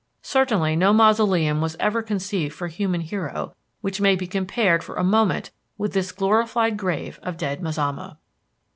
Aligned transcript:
Certainly 0.23 0.77
no 0.77 0.93
mausoleum 0.93 1.61
was 1.61 1.75
ever 1.79 2.01
conceived 2.01 2.55
for 2.55 2.67
human 2.69 3.01
hero 3.01 3.53
which 3.81 4.01
may 4.01 4.15
be 4.15 4.25
compared 4.25 4.83
for 4.83 4.95
a 4.95 5.03
moment 5.03 5.51
with 5.77 5.93
this 5.93 6.11
glorified 6.11 6.75
grave 6.75 7.19
of 7.21 7.37
dead 7.37 7.61
Mazama! 7.61 8.17